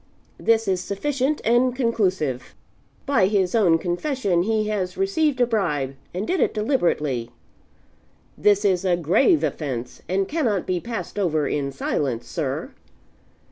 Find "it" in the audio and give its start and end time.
6.39-6.55